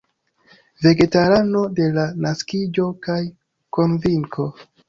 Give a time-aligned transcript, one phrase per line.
[0.85, 3.21] Vegetarano de la naskiĝo kaj
[3.79, 4.53] konvinko.